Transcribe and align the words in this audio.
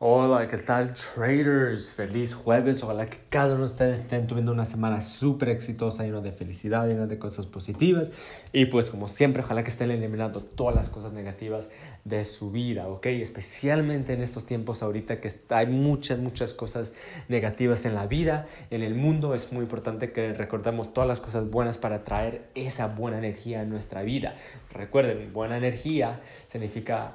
Hola, 0.00 0.48
¿qué 0.48 0.58
tal 0.58 0.92
traders? 0.92 1.92
Feliz 1.92 2.34
jueves. 2.34 2.82
Ojalá 2.82 3.06
que 3.06 3.18
cada 3.28 3.54
uno 3.54 3.60
de 3.60 3.70
ustedes 3.70 4.00
estén 4.00 4.26
teniendo 4.26 4.50
una 4.50 4.64
semana 4.64 5.00
súper 5.00 5.50
exitosa, 5.50 6.02
llena 6.02 6.20
de 6.20 6.32
felicidad, 6.32 6.88
llena 6.88 7.06
de 7.06 7.16
cosas 7.16 7.46
positivas. 7.46 8.10
Y 8.52 8.66
pues 8.66 8.90
como 8.90 9.06
siempre, 9.06 9.42
ojalá 9.42 9.62
que 9.62 9.70
estén 9.70 9.92
eliminando 9.92 10.42
todas 10.42 10.74
las 10.74 10.90
cosas 10.90 11.12
negativas 11.12 11.70
de 12.02 12.24
su 12.24 12.50
vida, 12.50 12.88
¿ok? 12.88 13.06
Especialmente 13.06 14.14
en 14.14 14.22
estos 14.22 14.44
tiempos 14.44 14.82
ahorita 14.82 15.20
que 15.20 15.30
hay 15.50 15.66
muchas, 15.68 16.18
muchas 16.18 16.52
cosas 16.52 16.92
negativas 17.28 17.84
en 17.84 17.94
la 17.94 18.08
vida, 18.08 18.48
en 18.70 18.82
el 18.82 18.96
mundo. 18.96 19.32
Es 19.32 19.52
muy 19.52 19.62
importante 19.62 20.10
que 20.10 20.32
recordemos 20.32 20.92
todas 20.92 21.06
las 21.06 21.20
cosas 21.20 21.48
buenas 21.48 21.78
para 21.78 22.02
traer 22.02 22.48
esa 22.56 22.88
buena 22.88 23.18
energía 23.18 23.60
a 23.60 23.64
nuestra 23.64 24.02
vida. 24.02 24.34
Recuerden, 24.72 25.32
buena 25.32 25.56
energía 25.56 26.20
significa 26.48 27.14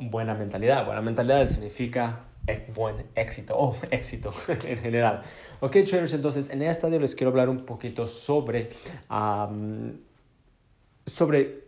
buena 0.00 0.34
mentalidad. 0.34 0.86
Buena 0.86 1.00
mentalidad 1.00 1.46
significa 1.46 2.20
buen 2.74 3.06
éxito 3.14 3.54
o 3.56 3.76
éxito 3.90 4.32
en 4.48 4.78
general. 4.78 5.22
Ok, 5.60 5.76
traders, 5.88 6.14
entonces 6.14 6.50
en 6.50 6.62
esta 6.62 6.86
video 6.86 7.00
les 7.00 7.14
quiero 7.14 7.30
hablar 7.30 7.48
un 7.48 7.64
poquito 7.64 8.06
sobre 8.06 8.70
sobre 11.10 11.60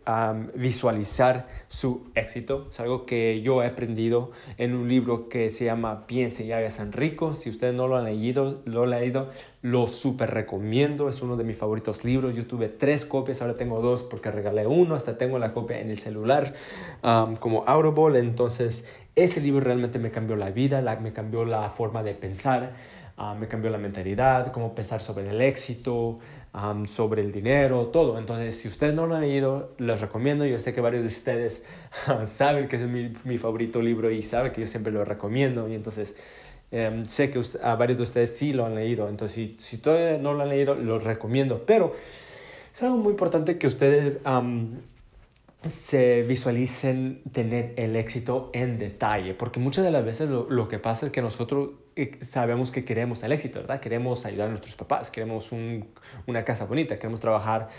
visualizar 0.55 1.47
su 1.67 2.09
éxito. 2.15 2.67
Es 2.69 2.79
algo 2.79 3.05
que 3.05 3.41
yo 3.41 3.61
he 3.63 3.67
aprendido 3.67 4.31
en 4.57 4.75
un 4.75 4.87
libro 4.87 5.29
que 5.29 5.49
se 5.49 5.65
llama 5.65 6.07
Piense 6.07 6.43
y 6.43 6.51
hágase 6.51 6.85
rico. 6.85 7.35
Si 7.35 7.49
ustedes 7.49 7.73
no 7.73 7.87
lo 7.87 7.97
han 7.97 8.05
leído, 8.05 8.61
lo, 8.65 8.85
leído, 8.85 9.29
lo 9.61 9.87
súper 9.87 10.31
recomiendo. 10.31 11.09
Es 11.09 11.21
uno 11.21 11.37
de 11.37 11.43
mis 11.43 11.57
favoritos 11.57 12.03
libros. 12.03 12.35
Yo 12.35 12.47
tuve 12.47 12.69
tres 12.69 13.05
copias, 13.05 13.41
ahora 13.41 13.55
tengo 13.55 13.81
dos 13.81 14.03
porque 14.03 14.31
regalé 14.31 14.65
uno. 14.65 14.95
Hasta 14.95 15.17
tengo 15.17 15.39
la 15.39 15.53
copia 15.53 15.79
en 15.79 15.89
el 15.89 15.99
celular 15.99 16.53
como 17.39 17.63
Audible. 17.67 18.19
Entonces, 18.19 18.85
ese 19.15 19.41
libro 19.41 19.61
realmente 19.61 19.99
me 19.99 20.11
cambió 20.11 20.35
la 20.35 20.51
vida, 20.51 20.81
me 21.01 21.13
cambió 21.13 21.45
la 21.45 21.69
forma 21.69 22.03
de 22.03 22.13
pensar. 22.13 22.73
Me 23.39 23.47
cambió 23.47 23.69
la 23.69 23.77
mentalidad, 23.77 24.51
cómo 24.51 24.73
pensar 24.73 24.99
sobre 24.99 25.29
el 25.29 25.39
éxito, 25.39 26.19
sobre 26.85 27.21
el 27.21 27.31
dinero, 27.31 27.87
todo. 27.87 28.17
Entonces, 28.17 28.55
si 28.57 28.67
ustedes 28.67 28.93
no 28.93 29.07
lo 29.07 29.15
han 29.15 29.21
leído, 29.21 29.73
les 29.79 29.99
recomiendo. 30.01 30.45
Yo 30.45 30.59
sé 30.59 30.73
que 30.73 30.81
varios 30.81 31.01
de 31.01 31.07
ustedes 31.07 31.63
saben 32.25 32.67
que 32.67 32.75
es 32.75 32.83
mi, 33.25 33.37
favorito 33.37 33.81
libro 33.81 34.11
y 34.11 34.21
saben 34.21 34.51
que 34.51 34.61
yo 34.61 34.67
siempre 34.67 34.93
lo 34.93 35.03
recomiendo. 35.03 35.67
Y 35.67 35.75
entonces, 35.75 36.15
em, 36.71 37.05
sé 37.05 37.31
que 37.31 37.41
a 37.61 37.75
varios 37.75 37.97
de 37.97 38.03
ustedes 38.03 38.37
sí 38.37 38.53
lo 38.53 38.65
han 38.65 38.75
leído. 38.75 39.09
Entonces, 39.09 39.35
si, 39.35 39.55
si 39.57 39.77
todavía 39.79 40.17
no 40.17 40.33
lo 40.33 40.43
han 40.43 40.49
leído, 40.49 40.75
lo 40.75 40.99
recomiendo. 40.99 41.63
Pero 41.65 41.95
es 42.73 42.81
algo 42.83 42.97
muy 42.97 43.11
importante 43.11 43.57
que 43.57 43.67
ustedes 43.67 44.17
se 45.67 46.23
visualicen 46.23 47.21
tener 47.31 47.73
el 47.77 47.95
éxito 47.95 48.49
en 48.53 48.77
detalle, 48.77 49.33
porque 49.33 49.59
muchas 49.59 49.85
de 49.85 49.91
las 49.91 50.03
veces 50.03 50.29
lo, 50.29 50.67
que 50.67 50.79
pasa 50.79 51.05
es 51.05 51.11
que 51.11 51.21
nosotros 51.21 51.69
sabemos 52.21 52.71
que 52.71 52.85
queremos 52.85 53.23
el 53.23 53.31
éxito, 53.31 53.59
¿verdad? 53.59 53.79
Queremos 53.79 54.25
ayudar 54.25 54.47
a 54.47 54.49
nuestros 54.51 54.75
papás, 54.75 55.11
queremos 55.11 55.51
una 55.51 56.43
casa 56.43 56.65
bonita, 56.65 56.97
queremos 56.97 57.19
trabajar 57.19 57.69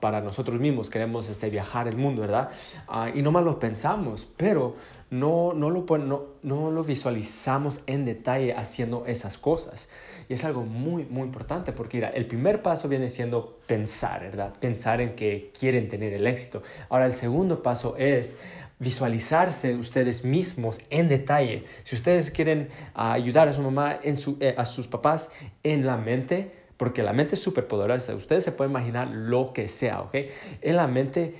para 0.00 0.20
nosotros 0.20 0.58
mismos, 0.60 0.90
queremos 0.90 1.28
este, 1.28 1.50
viajar 1.50 1.88
el 1.88 1.96
mundo, 1.96 2.22
¿verdad? 2.22 2.50
Uh, 2.88 3.16
y 3.16 3.22
nomás 3.22 3.44
lo 3.44 3.58
pensamos, 3.58 4.28
pero 4.36 4.76
no, 5.10 5.52
no, 5.54 5.70
lo, 5.70 5.84
no, 5.98 6.24
no 6.42 6.70
lo 6.70 6.84
visualizamos 6.84 7.80
en 7.86 8.04
detalle 8.04 8.54
haciendo 8.54 9.06
esas 9.06 9.38
cosas. 9.38 9.88
Y 10.28 10.34
es 10.34 10.44
algo 10.44 10.62
muy, 10.62 11.04
muy 11.04 11.22
importante 11.22 11.72
porque 11.72 11.98
mira, 11.98 12.08
el 12.08 12.26
primer 12.26 12.62
paso 12.62 12.88
viene 12.88 13.10
siendo 13.10 13.58
pensar, 13.66 14.22
¿verdad? 14.22 14.54
Pensar 14.58 15.00
en 15.00 15.14
que 15.14 15.52
quieren 15.58 15.88
tener 15.88 16.12
el 16.14 16.26
éxito. 16.26 16.62
Ahora, 16.88 17.06
el 17.06 17.14
segundo 17.14 17.62
paso 17.62 17.96
es 17.96 18.38
visualizarse 18.78 19.76
ustedes 19.76 20.24
mismos 20.24 20.80
en 20.90 21.08
detalle. 21.08 21.64
Si 21.84 21.96
ustedes 21.96 22.30
quieren 22.30 22.68
ah, 22.94 23.12
ayudar 23.12 23.48
a 23.48 23.52
su 23.52 23.62
mamá, 23.62 23.98
en 24.02 24.18
su, 24.18 24.36
eh, 24.40 24.54
a 24.56 24.64
sus 24.64 24.86
papás 24.86 25.30
en 25.62 25.86
la 25.86 25.96
mente, 25.96 26.52
porque 26.76 27.02
la 27.02 27.12
mente 27.12 27.34
es 27.34 27.42
súper 27.42 27.68
poderosa, 27.68 28.14
ustedes 28.14 28.44
se 28.44 28.52
pueden 28.52 28.72
imaginar 28.72 29.08
lo 29.08 29.52
que 29.52 29.68
sea, 29.68 30.00
¿ok? 30.02 30.16
En 30.60 30.76
la 30.76 30.86
mente 30.86 31.34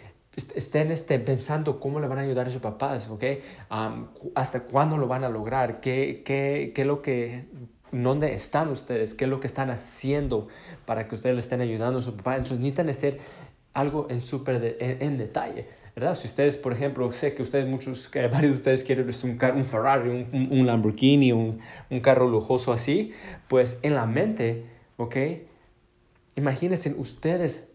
estén, 0.54 0.90
estén 0.90 1.24
pensando 1.24 1.80
cómo 1.80 2.00
le 2.00 2.06
van 2.06 2.18
a 2.18 2.22
ayudar 2.22 2.46
a 2.46 2.50
sus 2.50 2.62
papás, 2.62 3.08
¿ok? 3.08 3.24
hasta 4.34 4.60
cuándo 4.60 4.96
lo 4.96 5.08
van 5.08 5.24
a 5.24 5.28
lograr, 5.28 5.80
qué, 5.80 6.22
qué, 6.24 6.72
qué 6.74 6.82
es 6.82 6.86
lo 6.86 7.02
que, 7.02 7.44
dónde 7.92 8.32
están 8.32 8.68
ustedes, 8.68 9.14
qué 9.14 9.24
es 9.24 9.30
lo 9.30 9.40
que 9.40 9.46
están 9.46 9.70
haciendo 9.70 10.48
para 10.86 11.08
que 11.08 11.14
ustedes 11.14 11.34
le 11.34 11.40
estén 11.40 11.60
ayudando 11.60 11.98
a 11.98 12.02
su 12.02 12.16
papá. 12.16 12.36
Entonces 12.36 12.58
necesitan 12.58 12.88
hacer 12.88 13.18
algo 13.72 14.06
en 14.10 14.20
súper 14.20 14.76
en 14.80 15.18
detalle. 15.18 15.68
¿Verdad? 15.94 16.14
Si 16.16 16.26
ustedes, 16.26 16.56
por 16.56 16.72
ejemplo, 16.72 17.10
sé 17.12 17.34
que 17.34 17.42
ustedes, 17.42 17.68
muchos, 17.68 18.08
que 18.08 18.26
varios 18.26 18.52
de 18.52 18.58
ustedes 18.58 18.84
quieren 18.84 19.08
un, 19.08 19.56
un 19.56 19.64
Ferrari, 19.64 20.08
un, 20.10 20.48
un 20.50 20.66
Lamborghini, 20.66 21.32
un, 21.32 21.60
un, 21.90 22.00
carro 22.00 22.28
lujoso 22.28 22.72
así, 22.72 23.12
pues 23.48 23.78
en 23.82 23.94
la 23.94 24.06
mente, 24.06 24.64
¿ok? 24.96 25.16
Imagínense 26.36 26.94
ustedes 26.96 27.68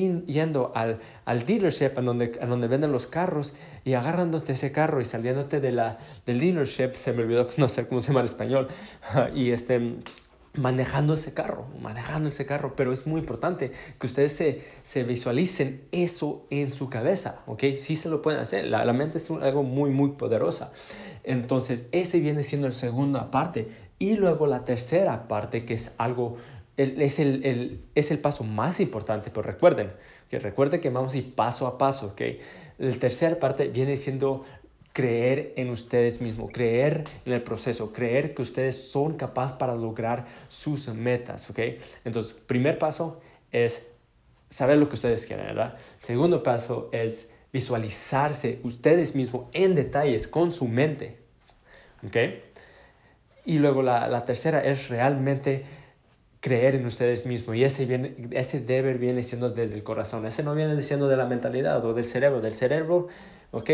yendo 0.00 0.72
al, 0.74 1.00
al 1.26 1.44
dealership, 1.44 1.98
a 1.98 2.00
donde, 2.00 2.38
a 2.40 2.46
donde 2.46 2.66
venden 2.66 2.92
los 2.92 3.06
carros, 3.06 3.54
y 3.84 3.94
agarrándote 3.94 4.52
ese 4.52 4.72
carro 4.72 5.00
y 5.00 5.04
saliéndote 5.04 5.60
de 5.60 5.72
la, 5.72 5.98
del 6.24 6.40
dealership, 6.40 6.94
se 6.94 7.12
me 7.12 7.22
olvidó, 7.22 7.48
no 7.56 7.68
sé 7.68 7.86
cómo 7.86 8.00
se 8.00 8.08
llama 8.08 8.20
en 8.20 8.26
español, 8.26 8.68
y 9.34 9.50
este 9.50 9.96
manejando 10.54 11.14
ese 11.14 11.32
carro, 11.32 11.66
manejando 11.80 12.28
ese 12.28 12.44
carro, 12.44 12.74
pero 12.76 12.92
es 12.92 13.06
muy 13.06 13.20
importante 13.20 13.72
que 13.98 14.06
ustedes 14.06 14.32
se, 14.32 14.62
se 14.84 15.02
visualicen 15.02 15.82
eso 15.92 16.46
en 16.50 16.70
su 16.70 16.90
cabeza, 16.90 17.40
¿ok? 17.46 17.64
Sí 17.74 17.96
se 17.96 18.08
lo 18.08 18.20
pueden 18.20 18.40
hacer, 18.40 18.66
la, 18.66 18.84
la 18.84 18.92
mente 18.92 19.18
es 19.18 19.30
algo 19.30 19.62
muy, 19.62 19.90
muy 19.90 20.10
poderosa. 20.10 20.72
Entonces, 21.24 21.84
ese 21.92 22.18
viene 22.18 22.42
siendo 22.42 22.68
la 22.68 22.74
segunda 22.74 23.30
parte. 23.30 23.68
Y 23.98 24.16
luego 24.16 24.46
la 24.46 24.64
tercera 24.64 25.28
parte, 25.28 25.64
que 25.64 25.74
es 25.74 25.92
algo, 25.96 26.36
es, 26.76 27.18
el, 27.18 27.44
el, 27.44 27.84
es 27.94 28.10
el 28.10 28.18
paso 28.18 28.42
más 28.44 28.80
importante, 28.80 29.30
pero 29.30 29.42
recuerden, 29.42 29.92
que 30.28 30.38
recuerden 30.38 30.80
que 30.80 30.90
vamos 30.90 31.14
a 31.14 31.18
ir 31.18 31.34
paso 31.34 31.66
a 31.66 31.78
paso, 31.78 32.08
¿ok? 32.08 32.22
La 32.78 32.96
tercera 32.96 33.38
parte 33.38 33.68
viene 33.68 33.96
siendo 33.96 34.44
creer 34.92 35.54
en 35.56 35.70
ustedes 35.70 36.20
mismos, 36.20 36.50
creer 36.52 37.04
en 37.24 37.32
el 37.32 37.42
proceso, 37.42 37.92
creer 37.92 38.34
que 38.34 38.42
ustedes 38.42 38.90
son 38.90 39.16
capaces 39.16 39.56
para 39.56 39.74
lograr 39.74 40.26
sus 40.48 40.88
metas, 40.88 41.48
¿ok? 41.48 41.58
Entonces, 42.04 42.34
primer 42.46 42.78
paso 42.78 43.20
es 43.50 43.86
saber 44.50 44.76
lo 44.78 44.88
que 44.88 44.94
ustedes 44.94 45.26
quieren, 45.26 45.46
¿verdad? 45.46 45.76
Segundo 45.98 46.42
paso 46.42 46.90
es 46.92 47.30
visualizarse 47.52 48.60
ustedes 48.62 49.14
mismos 49.14 49.46
en 49.52 49.74
detalles 49.74 50.28
con 50.28 50.52
su 50.52 50.68
mente, 50.68 51.18
¿ok? 52.06 52.16
Y 53.44 53.58
luego 53.58 53.82
la, 53.82 54.08
la 54.08 54.24
tercera 54.24 54.62
es 54.62 54.88
realmente 54.88 55.64
creer 56.40 56.74
en 56.74 56.86
ustedes 56.86 57.24
mismos 57.24 57.54
y 57.56 57.62
ese, 57.64 57.86
viene, 57.86 58.16
ese 58.32 58.60
deber 58.60 58.98
viene 58.98 59.22
siendo 59.22 59.50
desde 59.50 59.76
el 59.76 59.84
corazón, 59.84 60.26
ese 60.26 60.42
no 60.42 60.54
viene 60.54 60.80
siendo 60.82 61.08
de 61.08 61.16
la 61.16 61.24
mentalidad 61.24 61.84
o 61.84 61.94
del 61.94 62.04
cerebro, 62.04 62.40
del 62.40 62.52
cerebro, 62.52 63.08
¿ok? 63.52 63.70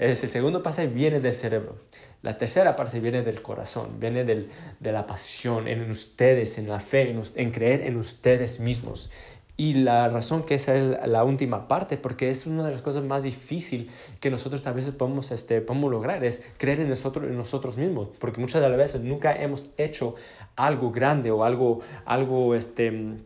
Ese 0.00 0.28
segundo 0.28 0.62
paso 0.62 0.80
viene 0.88 1.20
del 1.20 1.34
cerebro. 1.34 1.76
La 2.22 2.38
tercera 2.38 2.74
parte 2.74 3.00
viene 3.00 3.20
del 3.20 3.42
corazón, 3.42 4.00
viene 4.00 4.24
del, 4.24 4.48
de 4.80 4.92
la 4.92 5.06
pasión 5.06 5.68
en 5.68 5.90
ustedes, 5.90 6.56
en 6.56 6.70
la 6.70 6.80
fe, 6.80 7.10
en, 7.10 7.20
en, 7.34 7.50
creer 7.50 7.82
en 7.82 7.98
ustedes 7.98 8.60
mismos. 8.60 9.10
Y 9.58 9.74
la 9.74 10.08
razón 10.08 10.44
que 10.44 10.54
esa 10.54 10.74
es 10.74 11.06
la 11.06 11.22
última 11.22 11.68
parte, 11.68 11.98
porque 11.98 12.30
es 12.30 12.46
una 12.46 12.64
de 12.64 12.72
las 12.72 12.80
cosas 12.80 13.04
más 13.04 13.22
difíciles 13.22 13.88
que 14.20 14.30
nosotros 14.30 14.62
tal 14.62 14.72
vez 14.72 14.88
podemos, 14.88 15.30
este, 15.32 15.60
podemos 15.60 15.90
lograr, 15.90 16.24
es 16.24 16.42
creer 16.56 16.80
en 16.80 16.88
nosotros, 16.88 17.26
en 17.26 17.36
nosotros 17.36 17.76
mismos, 17.76 18.08
porque 18.18 18.40
muchas 18.40 18.62
de 18.62 18.70
las 18.70 18.78
veces 18.78 19.02
nunca 19.02 19.36
hemos 19.36 19.68
hecho 19.76 20.14
algo 20.56 20.92
grande 20.92 21.30
o 21.30 21.44
algo, 21.44 21.80
algo 22.06 22.54
este, 22.54 23.18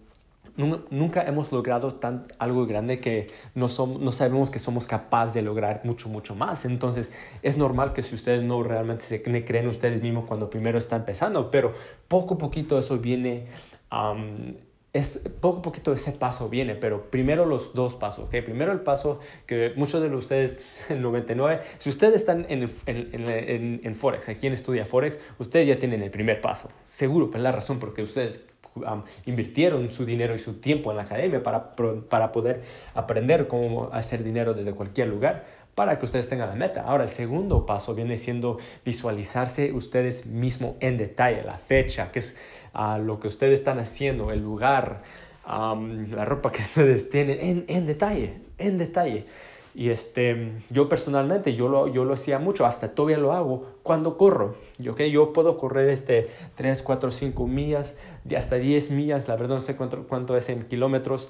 nunca 0.56 1.24
hemos 1.24 1.50
logrado 1.50 1.94
tan, 1.94 2.26
algo 2.38 2.66
grande 2.66 3.00
que 3.00 3.28
no, 3.54 3.66
no 3.66 4.12
sabemos 4.12 4.50
que 4.50 4.58
somos 4.58 4.86
capaces 4.86 5.34
de 5.34 5.42
lograr 5.42 5.80
mucho, 5.84 6.08
mucho 6.08 6.34
más. 6.34 6.64
Entonces, 6.64 7.12
es 7.42 7.56
normal 7.56 7.92
que 7.92 8.02
si 8.02 8.14
ustedes 8.14 8.42
no 8.42 8.62
realmente 8.62 9.04
se 9.04 9.22
creen 9.22 9.68
ustedes 9.68 10.02
mismos 10.02 10.26
cuando 10.26 10.50
primero 10.50 10.78
están 10.78 11.00
empezando, 11.00 11.50
pero 11.50 11.72
poco 12.08 12.34
a 12.34 12.38
poquito 12.38 12.78
eso 12.78 12.98
viene... 12.98 13.46
es 14.92 15.18
poco 15.40 15.58
a 15.58 15.62
poco 15.62 15.92
ese 15.92 16.12
paso 16.12 16.48
viene, 16.48 16.76
pero 16.76 17.10
primero 17.10 17.44
los 17.46 17.74
dos 17.74 17.96
pasos, 17.96 18.26
¿ok? 18.26 18.44
Primero 18.44 18.70
el 18.70 18.80
paso 18.80 19.18
que 19.44 19.72
muchos 19.74 20.00
de 20.00 20.14
ustedes, 20.14 20.86
el 20.90 21.02
99, 21.02 21.62
si 21.78 21.90
ustedes 21.90 22.14
están 22.14 22.46
en, 22.48 22.70
en, 22.86 23.28
en, 23.28 23.80
en, 23.82 23.96
Forex, 23.96 24.28
aquí 24.28 24.46
en 24.46 24.52
Estudia 24.52 24.86
Forex, 24.86 25.18
ustedes 25.40 25.66
ya 25.66 25.78
tienen 25.80 26.00
el 26.02 26.12
primer 26.12 26.40
paso, 26.40 26.70
seguro, 26.84 27.28
por 27.28 27.40
la 27.40 27.50
razón 27.50 27.80
porque 27.80 28.02
ustedes 28.02 28.46
invirtieron 29.24 29.90
su 29.90 30.04
dinero 30.04 30.34
y 30.34 30.38
su 30.38 30.54
tiempo 30.54 30.90
en 30.90 30.96
la 30.96 31.04
academia 31.04 31.42
para, 31.42 31.74
para 32.08 32.32
poder 32.32 32.62
aprender 32.94 33.46
cómo 33.46 33.90
hacer 33.92 34.22
dinero 34.22 34.54
desde 34.54 34.72
cualquier 34.72 35.08
lugar 35.08 35.44
para 35.74 35.98
que 35.98 36.04
ustedes 36.04 36.28
tengan 36.28 36.48
la 36.48 36.54
meta. 36.54 36.82
Ahora, 36.82 37.04
el 37.04 37.10
segundo 37.10 37.66
paso 37.66 37.94
viene 37.94 38.16
siendo 38.16 38.58
visualizarse 38.84 39.72
ustedes 39.72 40.26
mismos 40.26 40.76
en 40.80 40.98
detalle, 40.98 41.42
la 41.42 41.58
fecha, 41.58 42.12
que 42.12 42.20
es 42.20 42.36
uh, 42.74 42.98
lo 42.98 43.18
que 43.18 43.28
ustedes 43.28 43.60
están 43.60 43.78
haciendo, 43.78 44.30
el 44.30 44.40
lugar, 44.40 45.02
la 45.46 46.24
ropa 46.24 46.52
que 46.52 46.62
ustedes 46.62 47.10
tienen, 47.10 47.38
en, 47.40 47.64
en 47.68 47.86
detalle, 47.86 48.34
en 48.58 48.78
detalle. 48.78 49.26
Y 49.74 49.90
este, 49.90 50.62
yo 50.70 50.88
personalmente, 50.88 51.54
yo 51.54 51.68
lo, 51.68 51.88
yo 51.88 52.04
lo 52.04 52.14
hacía 52.14 52.38
mucho, 52.38 52.64
hasta 52.64 52.94
todavía 52.94 53.18
lo 53.18 53.32
hago 53.32 53.74
cuando 53.82 54.16
corro. 54.16 54.54
Yo, 54.78 54.92
okay, 54.92 55.10
yo 55.10 55.32
puedo 55.32 55.58
correr 55.58 55.88
este 55.88 56.30
3, 56.54 56.82
4, 56.82 57.10
5 57.10 57.46
millas, 57.48 57.96
hasta 58.36 58.56
10 58.56 58.90
millas, 58.90 59.26
la 59.26 59.34
verdad 59.34 59.56
no 59.56 59.60
sé 59.60 59.76
cuánto, 59.76 60.06
cuánto 60.06 60.36
es 60.36 60.48
en 60.48 60.68
kilómetros. 60.68 61.28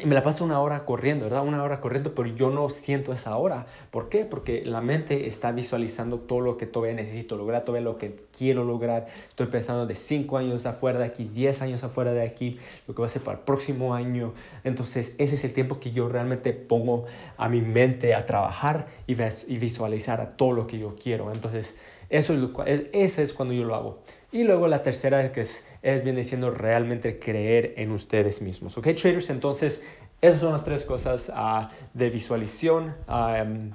Y 0.00 0.06
me 0.06 0.14
la 0.14 0.22
paso 0.22 0.44
una 0.44 0.60
hora 0.60 0.84
corriendo, 0.84 1.24
¿verdad? 1.24 1.44
Una 1.44 1.60
hora 1.62 1.80
corriendo, 1.80 2.14
pero 2.14 2.28
yo 2.28 2.50
no 2.50 2.70
siento 2.70 3.12
esa 3.12 3.36
hora. 3.36 3.66
¿Por 3.90 4.08
qué? 4.08 4.24
Porque 4.24 4.64
la 4.64 4.80
mente 4.80 5.26
está 5.26 5.50
visualizando 5.50 6.20
todo 6.20 6.40
lo 6.40 6.56
que 6.56 6.66
todavía 6.66 6.94
necesito 6.94 7.36
lograr, 7.36 7.64
todo 7.64 7.80
lo 7.80 7.98
que 7.98 8.14
quiero 8.36 8.62
lograr. 8.62 9.08
Estoy 9.28 9.48
pensando 9.48 9.86
de 9.86 9.96
5 9.96 10.38
años 10.38 10.66
afuera 10.66 11.00
de 11.00 11.06
aquí, 11.06 11.24
10 11.24 11.62
años 11.62 11.82
afuera 11.82 12.12
de 12.12 12.22
aquí, 12.22 12.60
lo 12.86 12.94
que 12.94 13.02
va 13.02 13.06
a 13.06 13.10
ser 13.10 13.22
para 13.22 13.38
el 13.38 13.44
próximo 13.44 13.92
año. 13.92 14.34
Entonces, 14.62 15.16
ese 15.18 15.34
es 15.34 15.44
el 15.44 15.52
tiempo 15.52 15.80
que 15.80 15.90
yo 15.90 16.08
realmente 16.08 16.52
pongo 16.52 17.06
a 17.36 17.48
mi 17.48 17.60
mente 17.60 18.14
a 18.14 18.24
trabajar 18.24 18.86
y, 19.08 19.14
visualizar 19.14 20.20
a 20.20 20.36
todo 20.36 20.52
lo 20.52 20.68
que 20.68 20.78
yo 20.78 20.94
quiero. 20.94 21.32
Entonces, 21.32 21.74
eso 22.08 22.34
es, 22.34 22.38
lo, 22.38 22.52
ese 22.64 23.24
es 23.24 23.32
cuando 23.32 23.52
yo 23.52 23.64
lo 23.64 23.74
hago. 23.74 23.98
Y 24.30 24.44
luego 24.44 24.68
la 24.68 24.82
tercera 24.82 25.32
que 25.32 25.40
es, 25.40 25.64
es 25.82 26.04
viene 26.04 26.24
siendo 26.24 26.50
realmente 26.50 27.18
creer 27.18 27.74
en 27.76 27.92
ustedes 27.92 28.42
mismos. 28.42 28.76
¿Ok, 28.78 28.88
traders? 28.94 29.30
Entonces, 29.30 29.82
esas 30.20 30.40
son 30.40 30.52
las 30.52 30.64
tres 30.64 30.84
cosas 30.84 31.28
uh, 31.28 31.68
de 31.94 32.10
visualización. 32.10 32.94
Um, 33.08 33.70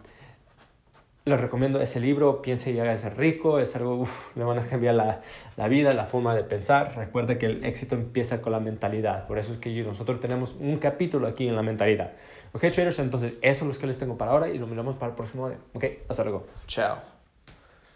les 1.26 1.40
recomiendo 1.40 1.80
ese 1.80 2.02
libro, 2.02 2.42
Piense 2.42 2.72
y 2.72 2.80
hágase 2.80 3.10
rico, 3.10 3.60
es 3.60 3.76
algo, 3.78 3.96
uff, 3.96 4.36
le 4.36 4.44
van 4.44 4.60
a 4.60 4.68
cambiar 4.68 4.96
la, 4.96 5.22
la, 5.56 5.68
vida, 5.70 5.94
la 5.94 6.04
forma 6.04 6.36
de 6.36 6.44
pensar. 6.44 6.96
Recuerda 6.98 7.38
que 7.38 7.46
el 7.46 7.64
éxito 7.64 7.96
empieza 7.96 8.42
con 8.42 8.52
la 8.52 8.60
mentalidad, 8.60 9.26
por 9.26 9.40
eso 9.40 9.54
es 9.54 9.60
que 9.60 9.70
nosotros 9.84 10.20
tenemos 10.20 10.56
un 10.60 10.78
capítulo 10.80 11.28
aquí 11.28 11.48
en 11.48 11.56
la 11.56 11.64
mentalidad. 11.64 12.12
Ok, 12.52 12.62
traders, 12.72 13.00
entonces 13.00 13.34
eso 13.42 13.66
es 13.66 13.76
lo 13.76 13.80
que 13.80 13.88
les 13.88 13.98
tengo 13.98 14.18
para 14.18 14.32
ahora 14.32 14.50
y 14.50 14.58
lo 14.58 14.68
miramos 14.68 14.96
para 14.96 15.12
el 15.12 15.16
próximo 15.16 15.48
día. 15.48 15.60
Ok, 15.74 15.86
hasta 16.10 16.24
luego. 16.24 16.46
Chao. 16.68 17.13